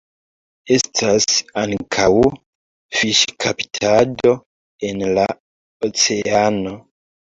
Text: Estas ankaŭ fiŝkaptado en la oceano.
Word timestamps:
Estas 0.77 1.27
ankaŭ 1.65 2.09
fiŝkaptado 3.01 4.37
en 4.93 5.09
la 5.17 5.31
oceano. 5.93 6.79